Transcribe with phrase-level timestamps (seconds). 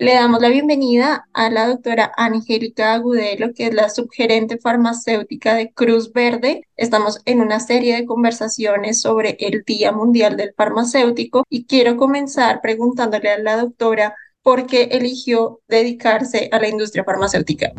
[0.00, 5.72] Le damos la bienvenida a la doctora Angélica Agudelo, que es la subgerente farmacéutica de
[5.72, 6.62] Cruz Verde.
[6.76, 12.60] Estamos en una serie de conversaciones sobre el Día Mundial del Farmacéutico y quiero comenzar
[12.60, 17.72] preguntándole a la doctora por qué eligió dedicarse a la industria farmacéutica.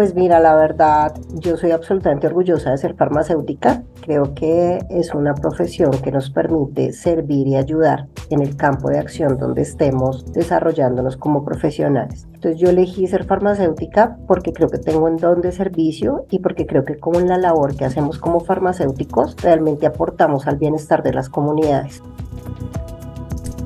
[0.00, 3.82] Pues mira, la verdad, yo soy absolutamente orgullosa de ser farmacéutica.
[4.00, 8.98] Creo que es una profesión que nos permite servir y ayudar en el campo de
[8.98, 12.26] acción donde estemos desarrollándonos como profesionales.
[12.32, 16.64] Entonces yo elegí ser farmacéutica porque creo que tengo un don de servicio y porque
[16.64, 21.28] creo que con la labor que hacemos como farmacéuticos realmente aportamos al bienestar de las
[21.28, 22.02] comunidades.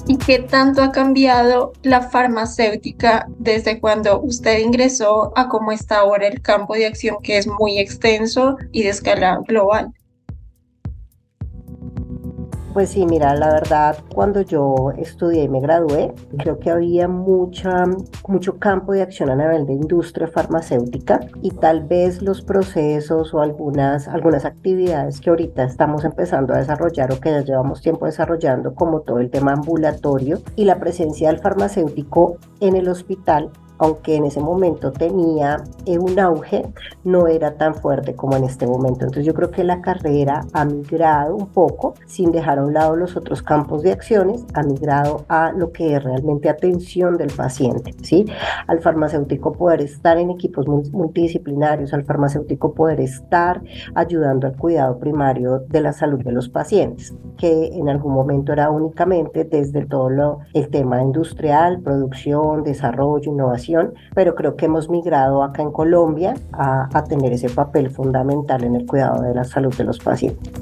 [0.06, 6.26] ¿Y qué tanto ha cambiado la farmacéutica desde cuando usted ingresó a cómo está ahora
[6.26, 9.94] el campo de acción que es muy extenso y de escala global?
[12.74, 17.84] Pues sí, mira, la verdad, cuando yo estudié y me gradué, creo que había mucha,
[18.26, 23.40] mucho campo de acción a nivel de industria farmacéutica y tal vez los procesos o
[23.40, 28.74] algunas, algunas actividades que ahorita estamos empezando a desarrollar o que ya llevamos tiempo desarrollando,
[28.74, 34.24] como todo el tema ambulatorio y la presencia del farmacéutico en el hospital, aunque en
[34.24, 36.64] ese momento tenía eh, un auge,
[37.04, 39.04] no era tan fuerte como en este momento.
[39.04, 42.96] Entonces yo creo que la carrera ha migrado un poco, sin dejar a un lado
[42.96, 47.94] los otros campos de acciones, ha migrado a lo que es realmente atención del paciente,
[48.02, 48.26] ¿sí?
[48.66, 53.62] Al farmacéutico poder estar en equipos multidisciplinarios, al farmacéutico poder estar
[53.94, 58.70] ayudando al cuidado primario de la salud de los pacientes, que en algún momento era
[58.70, 63.63] únicamente desde todo lo, el tema industrial, producción, desarrollo, innovación
[64.14, 68.76] pero creo que hemos migrado acá en Colombia a, a tener ese papel fundamental en
[68.76, 70.52] el cuidado de la salud de los pacientes.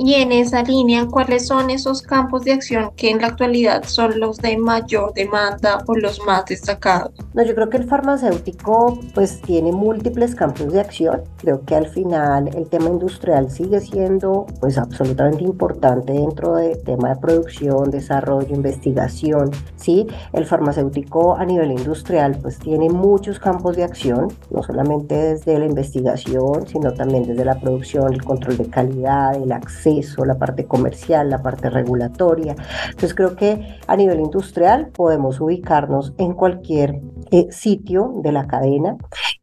[0.00, 4.20] Y en esa línea, ¿cuáles son esos campos de acción que en la actualidad son
[4.20, 7.10] los de mayor demanda o los más destacados?
[7.34, 11.22] No, yo creo que el farmacéutico pues tiene múltiples campos de acción.
[11.38, 17.08] Creo que al final el tema industrial sigue siendo pues absolutamente importante dentro del tema
[17.08, 19.50] de producción, desarrollo, investigación.
[19.74, 25.58] Sí, el farmacéutico a nivel industrial pues tiene muchos campos de acción, no solamente desde
[25.58, 29.87] la investigación, sino también desde la producción, el control de calidad, el acceso
[30.24, 32.54] la parte comercial, la parte regulatoria.
[32.86, 37.00] Entonces creo que a nivel industrial podemos ubicarnos en cualquier
[37.30, 38.96] eh, sitio de la cadena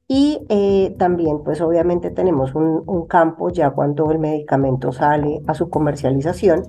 [0.07, 5.55] y eh, también, pues obviamente tenemos un, un, campo ya cuando el medicamento sale a
[5.55, 6.61] su comercialización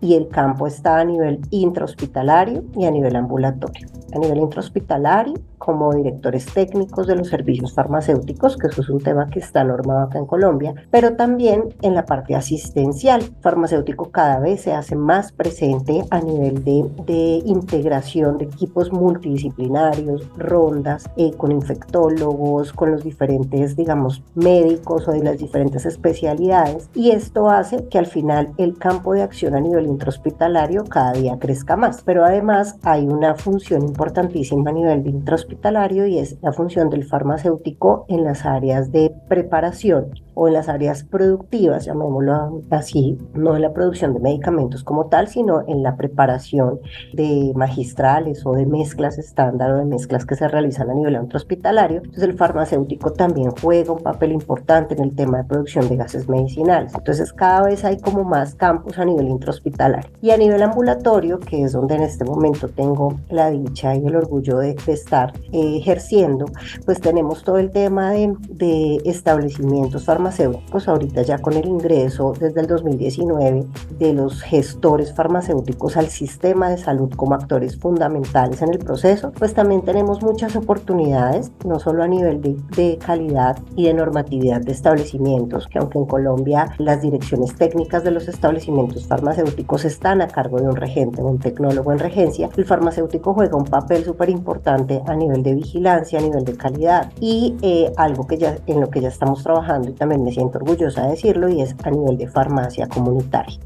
[0.00, 3.88] y el campo está a nivel intrahospitalario y a nivel ambulatorio.
[4.14, 5.34] A nivel intrahospitalario,
[5.64, 10.00] como directores técnicos de los servicios farmacéuticos, que eso es un tema que está normado
[10.00, 13.22] acá en Colombia, pero también en la parte asistencial.
[13.40, 20.28] Farmacéutico cada vez se hace más presente a nivel de, de integración de equipos multidisciplinarios,
[20.36, 26.88] rondas eh, con infectólogos, con los diferentes, digamos, médicos o de las diferentes especialidades.
[26.94, 31.38] Y esto hace que al final el campo de acción a nivel intrahospitalario cada día
[31.38, 32.02] crezca más.
[32.04, 38.06] Pero además hay una función importantísima a nivel intrahospitalario y es la función del farmacéutico
[38.08, 43.72] en las áreas de preparación o en las áreas productivas, llamémoslo así, no en la
[43.72, 46.80] producción de medicamentos como tal, sino en la preparación
[47.12, 51.98] de magistrales o de mezclas estándar o de mezclas que se realizan a nivel intrahospitalario.
[51.98, 56.28] Entonces el farmacéutico también juega un papel importante en el tema de producción de gases
[56.28, 56.92] medicinales.
[56.94, 60.10] Entonces cada vez hay como más campos a nivel intrahospitalario.
[60.20, 64.16] Y a nivel ambulatorio, que es donde en este momento tengo la dicha y el
[64.16, 66.46] orgullo de, estar eh, ejerciendo,
[66.84, 72.32] pues tenemos todo el tema de, de establecimientos farmacéuticos farmacéuticos, ahorita ya con el ingreso
[72.38, 73.66] desde el 2019
[73.98, 79.52] de los gestores farmacéuticos al sistema de salud como actores fundamentales en el proceso, pues
[79.52, 84.72] también tenemos muchas oportunidades, no solo a nivel de, de calidad y de normatividad de
[84.72, 90.58] establecimientos, que aunque en Colombia las direcciones técnicas de los establecimientos farmacéuticos están a cargo
[90.58, 95.02] de un regente o un tecnólogo en regencia, el farmacéutico juega un papel súper importante
[95.06, 98.88] a nivel de vigilancia, a nivel de calidad y eh, algo que ya en lo
[98.88, 102.18] que ya estamos trabajando y también me siento orgullosa de decirlo y es a nivel
[102.18, 103.58] de farmacia comunitaria.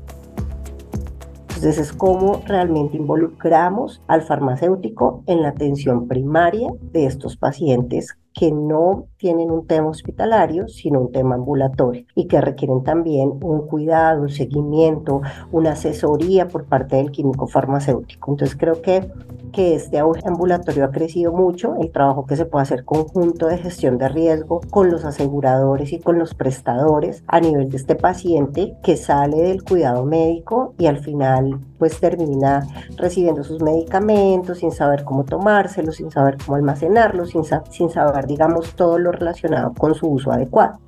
[1.59, 8.53] Entonces es cómo realmente involucramos al farmacéutico en la atención primaria de estos pacientes que
[8.53, 14.23] no tienen un tema hospitalario, sino un tema ambulatorio y que requieren también un cuidado,
[14.23, 18.31] un seguimiento, una asesoría por parte del químico farmacéutico.
[18.31, 19.11] Entonces creo que,
[19.51, 23.99] que este ambulatorio ha crecido mucho, el trabajo que se puede hacer conjunto de gestión
[23.99, 28.97] de riesgo con los aseguradores y con los prestadores a nivel de este paciente que
[28.97, 32.67] sale del cuidado médico y al final pues termina
[32.97, 38.75] recibiendo sus medicamentos sin saber cómo tomárselos, sin saber cómo almacenarlos, sin, sin saber, digamos,
[38.75, 40.79] todo lo relacionado con su uso adecuado.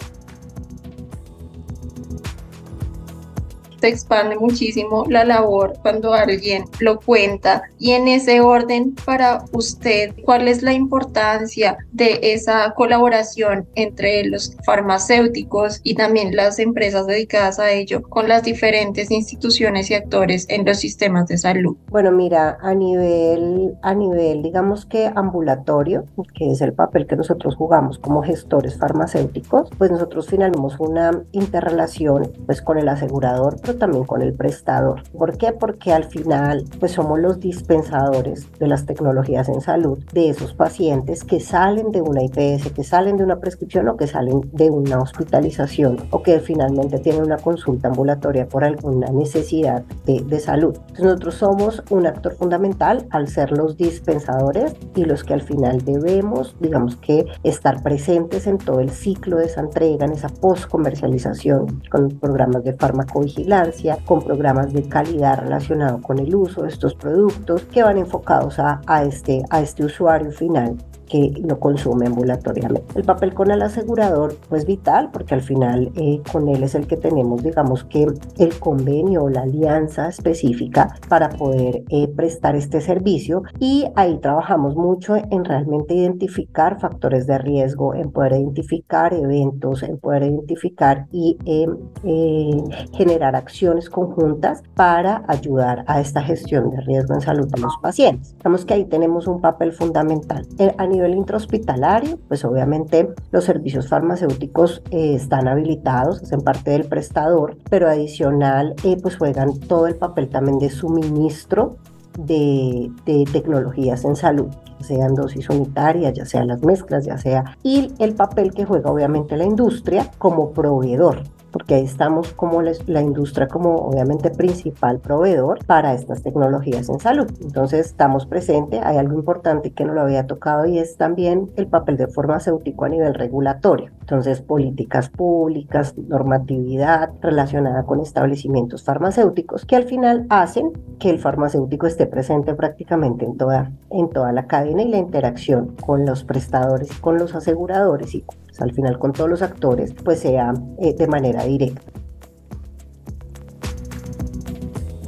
[3.81, 7.63] Se expande muchísimo la labor cuando alguien lo cuenta.
[7.79, 14.57] Y en ese orden, para usted, ¿cuál es la importancia de esa colaboración entre los
[14.65, 20.65] farmacéuticos y también las empresas dedicadas a ello con las diferentes instituciones y actores en
[20.65, 21.77] los sistemas de salud?
[21.89, 26.05] Bueno, mira, a nivel, a nivel, digamos que ambulatorio,
[26.35, 32.33] que es el papel que nosotros jugamos como gestores farmacéuticos, pues nosotros finalizamos una interrelación
[32.47, 35.03] pues con el asegurador, también con el prestador.
[35.17, 35.53] ¿Por qué?
[35.53, 41.25] Porque al final pues somos los dispensadores de las tecnologías en salud de esos pacientes
[41.25, 44.99] que salen de una IPS, que salen de una prescripción o que salen de una
[44.99, 50.77] hospitalización o que finalmente tienen una consulta ambulatoria por alguna necesidad de, de salud.
[50.77, 55.85] Entonces nosotros somos un actor fundamental al ser los dispensadores y los que al final
[55.85, 60.67] debemos, digamos que, estar presentes en todo el ciclo de esa entrega, en esa post
[60.67, 63.60] comercialización con programas de farmacovigilancia
[64.05, 68.81] con programas de calidad relacionados con el uso de estos productos que van enfocados a,
[69.03, 70.77] este, a este usuario final
[71.11, 72.99] que lo consume ambulatoriamente.
[72.99, 76.87] El papel con el asegurador pues vital porque al final eh, con él es el
[76.87, 78.07] que tenemos digamos que
[78.39, 84.77] el convenio o la alianza específica para poder eh, prestar este servicio y ahí trabajamos
[84.77, 91.37] mucho en realmente identificar factores de riesgo, en poder identificar eventos, en poder identificar y
[91.45, 92.63] eh,
[92.97, 98.37] generar acciones conjuntas para ayudar a esta gestión de riesgo en salud de los pacientes.
[98.37, 100.47] Digamos que ahí tenemos un papel fundamental.
[100.79, 106.85] a nivel nivel intrahospitalario, pues obviamente los servicios farmacéuticos eh, están habilitados, hacen parte del
[106.85, 111.77] prestador, pero adicional eh, pues juegan todo el papel también de suministro
[112.19, 114.49] de, de tecnologías en salud
[114.81, 119.37] sean dosis unitarias, ya sean las mezclas, ya sea, y el papel que juega obviamente
[119.37, 125.95] la industria como proveedor porque ahí estamos como la industria como obviamente principal proveedor para
[125.95, 127.31] estas tecnologías en salud.
[127.41, 131.67] Entonces estamos presentes, hay algo importante que no lo había tocado y es también el
[131.67, 133.91] papel del farmacéutico a nivel regulatorio.
[134.01, 141.87] Entonces políticas públicas, normatividad relacionada con establecimientos farmacéuticos que al final hacen que el farmacéutico
[141.87, 146.93] esté presente prácticamente en toda, en toda la cadena y la interacción con los prestadores,
[147.01, 148.25] con los aseguradores y
[148.61, 152.00] al final con todos los actores, pues sea eh, de manera directa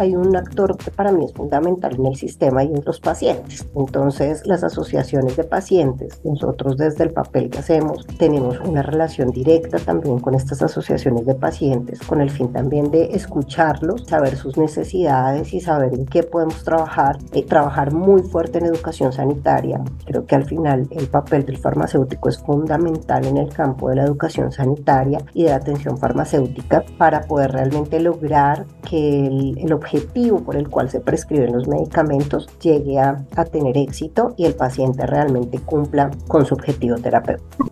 [0.03, 3.67] hay un actor que para mí es fundamental en el sistema y en los pacientes.
[3.77, 9.79] Entonces, las asociaciones de pacientes, nosotros desde el papel que hacemos, tenemos una relación directa
[9.79, 15.55] también con estas asociaciones de pacientes, con el fin también de escucharlos, saber sus necesidades
[15.55, 19.81] y saber en qué podemos trabajar, eh, trabajar muy fuerte en educación sanitaria.
[20.05, 24.03] Creo que al final el papel del farmacéutico es fundamental en el campo de la
[24.03, 29.92] educación sanitaria y de la atención farmacéutica para poder realmente lograr que el, el objetivo
[29.93, 35.07] objetivo por el cual se prescriben los medicamentos llegue a, tener éxito y el paciente
[35.07, 37.69] realmente cumpla con su objetivo terapéutico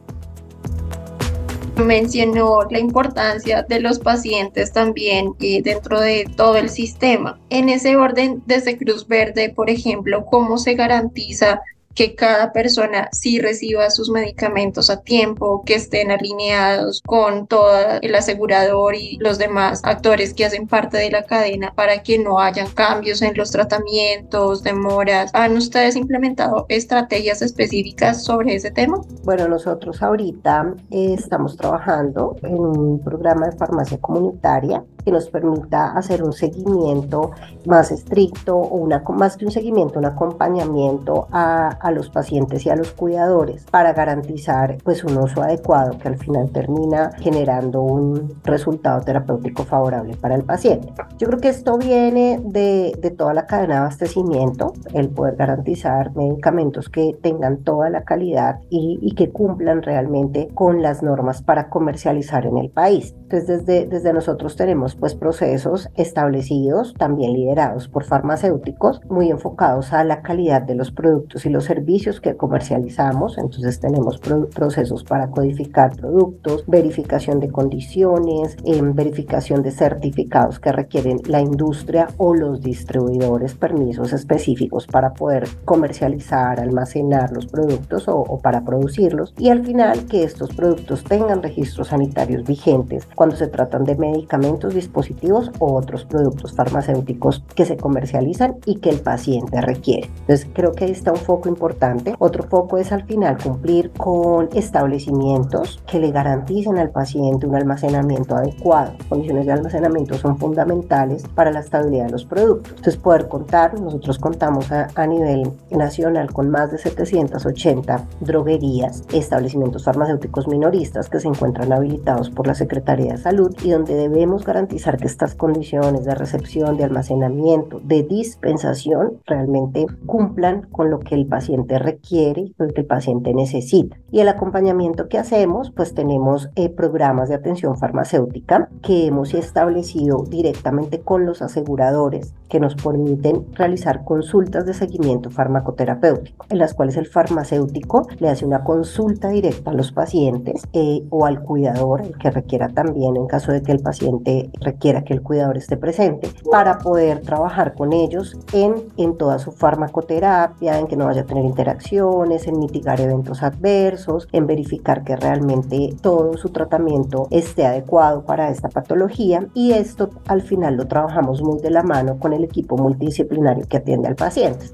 [1.76, 7.40] mencionó la importancia de los pacientes también eh, dentro de todo el sistema.
[7.48, 11.62] En ese orden, desde Cruz Verde, por ejemplo, ¿cómo se garantiza
[11.94, 18.14] que cada persona sí reciba sus medicamentos a tiempo, que estén alineados con todo el
[18.14, 22.68] asegurador y los demás actores que hacen parte de la cadena para que no hayan
[22.70, 25.30] cambios en los tratamientos, demoras.
[25.34, 29.00] ¿Han ustedes implementado estrategias específicas sobre ese tema?
[29.24, 35.92] Bueno, nosotros ahorita eh, estamos trabajando en un programa de farmacia comunitaria que nos permita
[35.92, 37.32] hacer un seguimiento
[37.66, 42.70] más estricto o una, más que un seguimiento, un acompañamiento a, a, los pacientes y
[42.70, 48.34] a los cuidadores para garantizar pues un uso adecuado que al final termina generando un
[48.44, 50.92] resultado terapéutico favorable para el paciente.
[51.18, 56.14] Yo creo que esto viene de, de toda la cadena de abastecimiento, el poder garantizar
[56.14, 61.68] medicamentos que tengan toda la calidad y, y que cumplan realmente con las normas para
[61.68, 63.14] comercializar en el país.
[63.22, 69.92] Entonces desde, desde nosotros tenemos tenemos pues procesos establecidos, también liderados por farmacéuticos, muy enfocados
[69.92, 73.38] a la calidad de los productos y los servicios que comercializamos.
[73.38, 81.18] Entonces tenemos procesos para codificar productos, verificación de condiciones, em, verificación de certificados que requieren
[81.26, 88.38] la industria o los distribuidores, permisos específicos para poder comercializar, almacenar los productos o, o
[88.38, 89.34] para producirlos.
[89.38, 94.74] Y al final que estos productos tengan registros sanitarios vigentes cuando se tratan de medicamentos,
[94.80, 100.08] dispositivos o otros productos farmacéuticos que se comercializan y que el paciente requiere.
[100.20, 102.14] Entonces creo que ahí está un foco importante.
[102.18, 108.36] Otro foco es al final cumplir con establecimientos que le garanticen al paciente un almacenamiento
[108.36, 108.92] adecuado.
[109.08, 112.70] Condiciones de almacenamiento son fundamentales para la estabilidad de los productos.
[112.70, 119.84] Entonces poder contar, nosotros contamos a, a nivel nacional con más de 780 droguerías, establecimientos
[119.84, 124.69] farmacéuticos minoristas que se encuentran habilitados por la Secretaría de Salud y donde debemos garantizar
[124.70, 131.26] que estas condiciones de recepción, de almacenamiento, de dispensación realmente cumplan con lo que el
[131.26, 133.96] paciente requiere, lo que el paciente necesita.
[134.10, 140.24] Y el acompañamiento que hacemos, pues tenemos eh, programas de atención farmacéutica que hemos establecido
[140.28, 146.96] directamente con los aseguradores que nos permiten realizar consultas de seguimiento farmacoterapéutico, en las cuales
[146.96, 152.18] el farmacéutico le hace una consulta directa a los pacientes eh, o al cuidador, el
[152.18, 156.28] que requiera también en caso de que el paciente requiera que el cuidador esté presente,
[156.50, 161.26] para poder trabajar con ellos en, en toda su farmacoterapia, en que no vaya a
[161.26, 168.24] tener interacciones, en mitigar eventos adversos, en verificar que realmente todo su tratamiento esté adecuado
[168.24, 172.44] para esta patología y esto al final lo trabajamos muy de la mano con el
[172.44, 174.66] equipo multidisciplinario que atiende al paciente.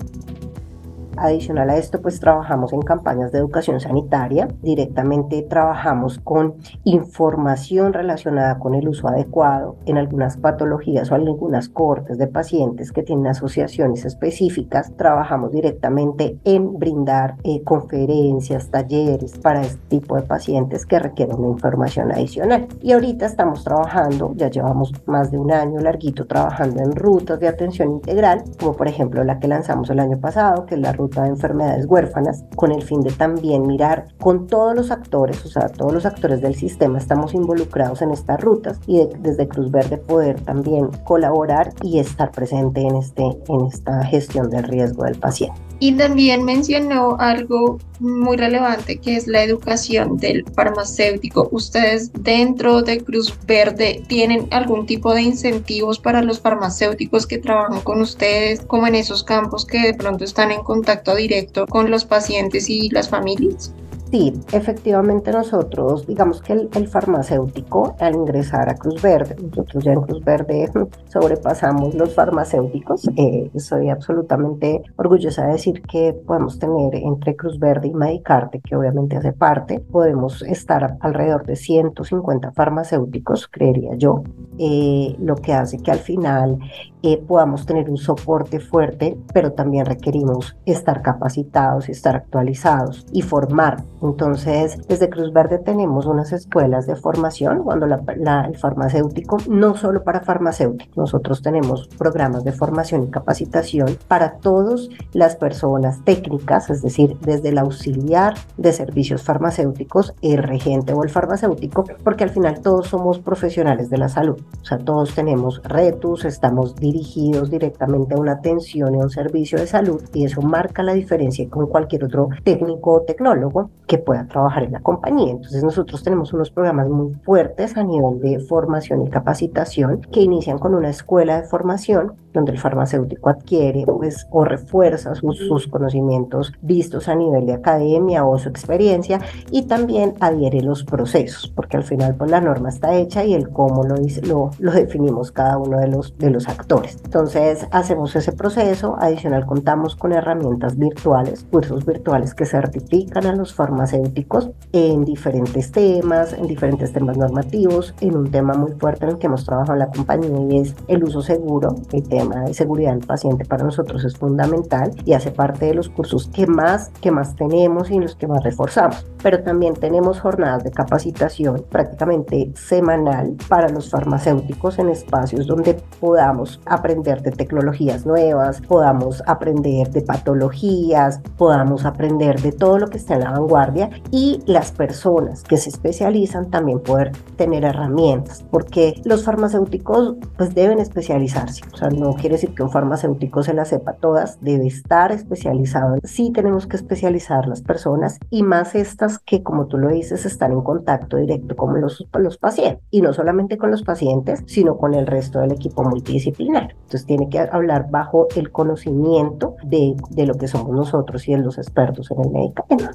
[1.16, 4.48] Adicional a esto, pues trabajamos en campañas de educación sanitaria.
[4.62, 11.68] Directamente trabajamos con información relacionada con el uso adecuado en algunas patologías o en algunas
[11.68, 14.92] cortes de pacientes que tienen asociaciones específicas.
[14.96, 21.48] Trabajamos directamente en brindar eh, conferencias, talleres para este tipo de pacientes que requieren una
[21.48, 22.68] información adicional.
[22.82, 27.48] Y ahorita estamos trabajando, ya llevamos más de un año larguito trabajando en rutas de
[27.48, 31.05] atención integral, como por ejemplo la que lanzamos el año pasado, que es la ruta
[31.08, 35.68] de enfermedades huérfanas, con el fin de también mirar con todos los actores, o sea,
[35.68, 40.40] todos los actores del sistema estamos involucrados en estas rutas y desde Cruz Verde poder
[40.40, 45.65] también colaborar y estar presente en, este, en esta gestión del riesgo del paciente.
[45.78, 51.48] Y también mencionó algo muy relevante que es la educación del farmacéutico.
[51.52, 57.80] ¿Ustedes dentro de Cruz Verde tienen algún tipo de incentivos para los farmacéuticos que trabajan
[57.82, 62.04] con ustedes, como en esos campos que de pronto están en contacto directo con los
[62.04, 63.74] pacientes y las familias?
[64.10, 70.02] Sí, efectivamente nosotros, digamos que el, farmacéutico al ingresar a Cruz Verde, nosotros ya en
[70.02, 70.70] Cruz Verde
[71.08, 77.88] sobrepasamos los farmacéuticos, eh, soy absolutamente orgullosa de decir que podemos tener entre Cruz Verde
[77.88, 84.22] y Medicarte, que obviamente hace parte, podemos estar alrededor de 150 farmacéuticos, creería yo,
[84.58, 86.58] eh, lo que hace que al final
[87.02, 93.84] eh, podamos tener un soporte fuerte, pero también requerimos estar capacitados, estar actualizados y formar
[94.02, 100.20] entonces, desde Cruz Verde tenemos unas escuelas de formación cuando el farmacéutico, no solo para
[100.20, 107.16] farmacéuticos, nosotros tenemos programas de formación y capacitación para todas las personas técnicas, es decir,
[107.20, 112.88] desde el auxiliar de servicios farmacéuticos, el regente o el farmacéutico, porque al final todos
[112.88, 118.32] somos profesionales de la salud, o sea, todos tenemos retos, estamos dirigidos directamente a una
[118.32, 122.28] atención y a un servicio de salud y eso marca la diferencia con cualquier otro
[122.44, 125.32] técnico o tecnólogo que pueda trabajar en la compañía.
[125.32, 130.58] Entonces nosotros tenemos unos programas muy fuertes a nivel de formación y capacitación que inician
[130.58, 136.52] con una escuela de formación donde el farmacéutico adquiere pues, o refuerza sus, sus conocimientos
[136.60, 141.82] vistos a nivel de academia o su experiencia y también adhiere los procesos, porque al
[141.82, 145.78] final pues la norma está hecha y el cómo lo, lo, lo definimos cada uno
[145.78, 146.98] de los, de los actores.
[147.04, 153.54] Entonces hacemos ese proceso, adicional contamos con herramientas virtuales, cursos virtuales que certifican a los
[153.54, 159.18] farmacéuticos en diferentes temas, en diferentes temas normativos, en un tema muy fuerte en el
[159.18, 162.54] que hemos trabajado en la compañía y es el uso seguro, el tema tema de
[162.54, 166.90] seguridad del paciente para nosotros es fundamental y hace parte de los cursos que más,
[167.00, 169.06] que más tenemos y los que más reforzamos.
[169.22, 176.60] Pero también tenemos jornadas de capacitación prácticamente semanal para los farmacéuticos en espacios donde podamos
[176.66, 183.14] aprender de tecnologías nuevas, podamos aprender de patologías, podamos aprender de todo lo que está
[183.14, 189.24] en la vanguardia y las personas que se especializan también poder tener herramientas, porque los
[189.24, 193.94] farmacéuticos pues deben especializarse, o sea, no quiere decir que un farmacéutico se las sepa
[193.94, 195.96] todas, debe estar especializado.
[196.04, 200.52] Sí tenemos que especializar las personas y más estas que como tú lo dices están
[200.52, 204.94] en contacto directo con los, los pacientes y no solamente con los pacientes, sino con
[204.94, 206.76] el resto del equipo multidisciplinario.
[206.76, 211.38] Entonces tiene que hablar bajo el conocimiento de, de lo que somos nosotros y de
[211.38, 212.90] los expertos en el medicamento.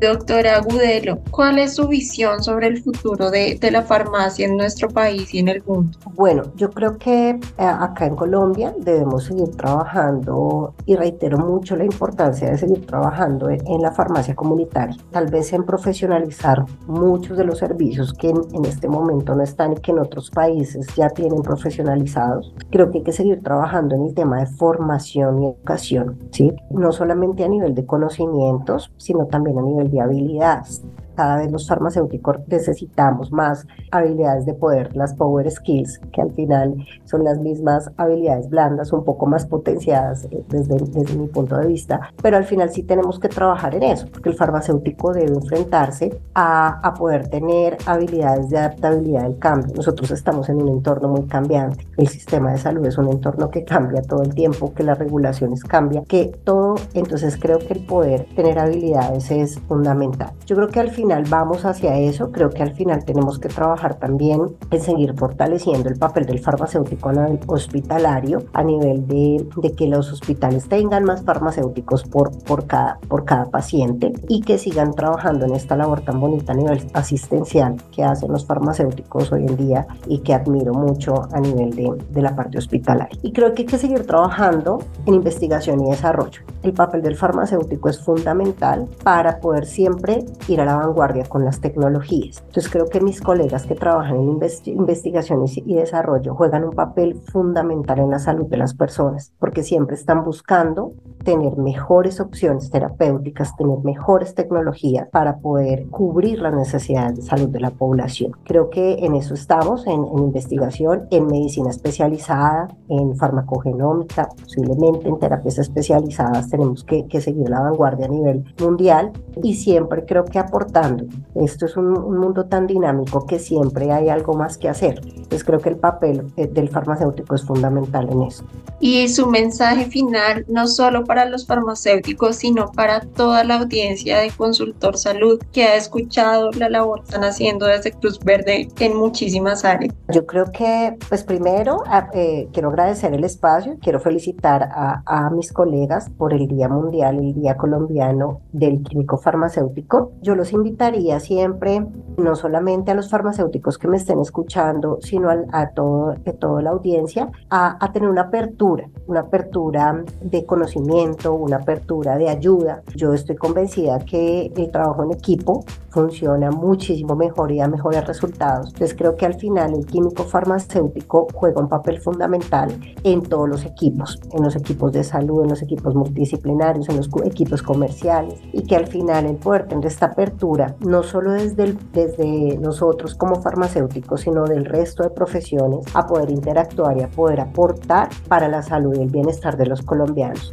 [0.00, 4.88] Doctora Agudelo, ¿cuál es su visión sobre el futuro de, de, la farmacia en nuestro
[4.88, 5.98] país y en el mundo?
[6.14, 11.84] Bueno, yo creo que eh, acá en Colombia debemos seguir trabajando y reitero mucho la
[11.84, 17.44] importancia de seguir trabajando en, en la farmacia comunitaria, tal vez en profesionalizar muchos de
[17.44, 21.10] los servicios que en, en, este momento no están y que en otros países ya
[21.10, 22.54] tienen profesionalizados.
[22.70, 26.52] Creo que hay que seguir trabajando en el tema de formación y educación, ¿sí?
[26.70, 30.82] No solamente a nivel de conocimientos, sino también a nivel de habilidades.
[31.14, 36.74] Cada vez los farmacéuticos necesitamos más habilidades de poder, las power skills, que al final
[37.04, 41.66] son las mismas habilidades blandas, un poco más potenciadas eh, desde, desde mi punto de
[41.66, 46.20] vista, pero al final sí tenemos que trabajar en eso, porque el farmacéutico debe enfrentarse
[46.34, 49.74] a, a poder tener habilidades de adaptabilidad al cambio.
[49.74, 53.64] Nosotros estamos en un entorno muy cambiante, el sistema de salud es un entorno que
[53.64, 58.26] cambia todo el tiempo, que las regulaciones cambian, que todo, entonces creo que el poder
[58.34, 60.32] tener habilidades es fundamental.
[60.46, 63.50] Yo creo que al final final vamos hacia eso, creo que al final tenemos que
[63.50, 67.12] trabajar también en seguir fortaleciendo el papel del farmacéutico
[67.46, 73.26] hospitalario, a nivel de, de que los hospitales tengan más farmacéuticos por, por, cada, por
[73.26, 78.02] cada paciente y que sigan trabajando en esta labor tan bonita a nivel asistencial que
[78.02, 82.34] hacen los farmacéuticos hoy en día y que admiro mucho a nivel de, de la
[82.34, 83.18] parte hospitalaria.
[83.20, 86.40] Y creo que hay que seguir trabajando en investigación y desarrollo.
[86.62, 91.44] El papel del farmacéutico es fundamental para poder siempre ir a la vanguardia vanguardia con
[91.44, 92.42] las tecnologías.
[92.46, 97.98] Entonces creo que mis colegas que trabajan en investigaciones y desarrollo juegan un papel fundamental
[97.98, 100.92] en la salud de las personas, porque siempre están buscando
[101.24, 107.60] tener mejores opciones terapéuticas, tener mejores tecnologías para poder cubrir las necesidades de salud de
[107.60, 108.32] la población.
[108.44, 115.18] Creo que en eso estamos, en, en investigación, en medicina especializada, en farmacogenómica, posiblemente en
[115.18, 120.38] terapias especializadas tenemos que, que seguir la vanguardia a nivel mundial y siempre creo que
[120.84, 121.04] aportando.
[121.34, 125.00] Esto es un, un, mundo tan dinámico que siempre hay algo más que hacer.
[125.04, 128.44] Entonces creo que el papel eh, del farmacéutico es fundamental en eso.
[128.80, 134.30] Y su mensaje final, no solo para los farmacéuticos, sino para toda la audiencia de
[134.30, 139.64] Consultor Salud que ha escuchado la labor que están haciendo desde Cruz Verde en muchísimas
[139.64, 139.94] áreas.
[140.12, 145.52] Yo creo que, pues primero, eh, quiero agradecer el espacio, quiero felicitar a, a mis
[145.52, 150.12] colegas por el Día Mundial, el Día Colombiano del Químico farmacéutico.
[150.22, 155.36] Yo los invitaría siempre, no solamente a los farmacéuticos que me estén escuchando, sino a,
[155.52, 161.32] a, todo, a toda la audiencia, a, a, tener una apertura, una apertura de conocimiento,
[161.32, 162.82] una apertura de ayuda.
[162.96, 168.66] Yo estoy convencida que el trabajo en equipo funciona muchísimo mejor y da mejores resultados.
[168.72, 173.64] Entonces creo que al final el químico farmacéutico juega un papel fundamental en todos los
[173.64, 178.64] equipos, en los equipos de salud, en los equipos multidisciplinarios, en los equipos comerciales y
[178.64, 184.22] que al final el poder tener esta apertura, no solo desde, desde nosotros como farmacéuticos,
[184.22, 188.94] sino del resto de profesiones, a poder interactuar y a poder aportar para la salud
[188.96, 190.50] y el bienestar de los colombianos.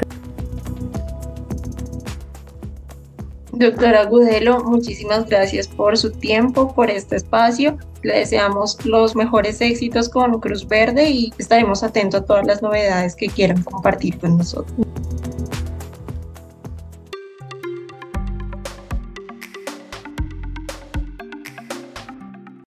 [3.61, 7.77] Doctora Gudelo, muchísimas gracias por su tiempo, por este espacio.
[8.01, 13.15] Le deseamos los mejores éxitos con Cruz Verde y estaremos atentos a todas las novedades
[13.15, 14.87] que quieran compartir con nosotros.